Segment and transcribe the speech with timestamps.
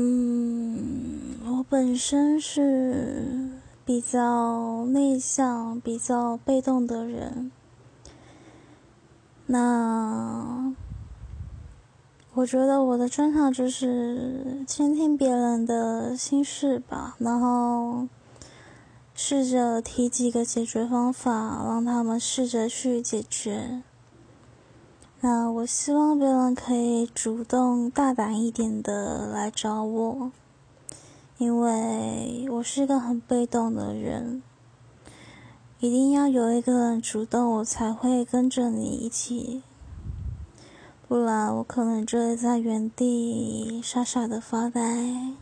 [0.00, 3.48] 嗯，我本身是
[3.84, 7.50] 比较内向、比较被动的人。
[9.46, 10.72] 那
[12.34, 18.06] 我觉得我的专长就是倾听别人的心事吧，然后
[19.16, 23.82] 试着提几个解决方法，让他们试着去解决。
[25.20, 30.30] 那我希望别人可以主动、大胆一点的来找我，
[31.38, 34.40] 因为我是一个很被动的人，
[35.80, 39.64] 一定要有一个人主动，我才会跟着你一起，
[41.08, 45.32] 不然我可能就会在原地傻傻的发呆。